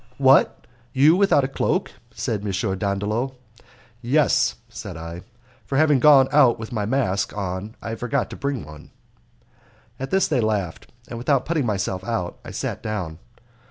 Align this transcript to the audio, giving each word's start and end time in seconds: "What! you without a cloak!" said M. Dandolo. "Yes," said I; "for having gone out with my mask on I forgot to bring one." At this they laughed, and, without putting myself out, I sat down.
"What! 0.17 0.65
you 0.93 1.15
without 1.15 1.43
a 1.43 1.47
cloak!" 1.47 1.91
said 2.09 2.41
M. 2.43 2.49
Dandolo. 2.79 3.35
"Yes," 4.01 4.55
said 4.67 4.97
I; 4.97 5.21
"for 5.63 5.77
having 5.77 5.99
gone 5.99 6.27
out 6.31 6.57
with 6.57 6.71
my 6.71 6.87
mask 6.87 7.37
on 7.37 7.75
I 7.83 7.93
forgot 7.93 8.27
to 8.31 8.35
bring 8.35 8.65
one." 8.65 8.89
At 9.99 10.09
this 10.09 10.27
they 10.27 10.41
laughed, 10.41 10.91
and, 11.07 11.19
without 11.19 11.45
putting 11.45 11.67
myself 11.67 12.03
out, 12.03 12.39
I 12.43 12.49
sat 12.49 12.81
down. 12.81 13.19